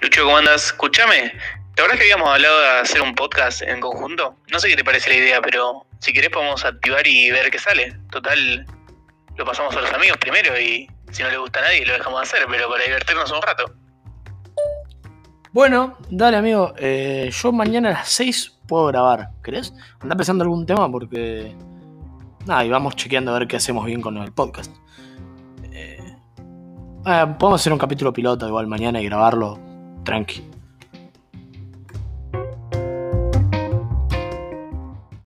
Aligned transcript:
Lucho, 0.00 0.24
¿cómo 0.24 0.38
andas? 0.38 0.64
Escúchame, 0.64 1.30
¿te 1.74 1.82
acuerdas 1.82 1.98
que 1.98 2.04
habíamos 2.04 2.30
hablado 2.30 2.58
de 2.58 2.68
hacer 2.80 3.02
un 3.02 3.14
podcast 3.14 3.60
en 3.60 3.80
conjunto? 3.80 4.34
No 4.50 4.58
sé 4.58 4.68
qué 4.68 4.76
te 4.76 4.82
parece 4.82 5.10
la 5.10 5.16
idea, 5.16 5.42
pero 5.42 5.84
si 5.98 6.14
querés 6.14 6.30
podemos 6.30 6.64
activar 6.64 7.06
y 7.06 7.30
ver 7.30 7.50
qué 7.50 7.58
sale. 7.58 7.98
Total, 8.10 8.64
lo 9.36 9.44
pasamos 9.44 9.76
a 9.76 9.80
los 9.82 9.92
amigos 9.92 10.16
primero 10.16 10.58
y 10.58 10.88
si 11.10 11.22
no 11.22 11.28
le 11.28 11.36
gusta 11.36 11.58
a 11.58 11.62
nadie 11.64 11.84
lo 11.84 11.92
dejamos 11.92 12.18
de 12.18 12.26
hacer, 12.26 12.46
pero 12.50 12.70
para 12.70 12.82
divertirnos 12.82 13.30
un 13.30 13.42
rato. 13.42 13.74
Bueno, 15.52 15.98
dale 16.08 16.38
amigo, 16.38 16.72
eh, 16.78 17.30
yo 17.30 17.52
mañana 17.52 17.90
a 17.90 17.92
las 17.92 18.08
6 18.08 18.60
puedo 18.66 18.86
grabar, 18.86 19.28
¿querés? 19.44 19.74
Anda 20.00 20.16
pensando 20.16 20.44
algún 20.44 20.64
tema 20.64 20.90
porque... 20.90 21.54
Nada, 22.46 22.64
y 22.64 22.70
vamos 22.70 22.96
chequeando 22.96 23.34
a 23.34 23.38
ver 23.38 23.48
qué 23.48 23.56
hacemos 23.56 23.84
bien 23.84 24.00
con 24.00 24.16
el 24.16 24.32
podcast. 24.32 24.74
Eh, 25.72 26.16
eh, 27.04 27.26
podemos 27.38 27.60
hacer 27.60 27.70
un 27.70 27.78
capítulo 27.78 28.14
piloto 28.14 28.48
igual 28.48 28.66
mañana 28.66 28.98
y 28.98 29.04
grabarlo 29.04 29.68
tranqui. 30.10 30.42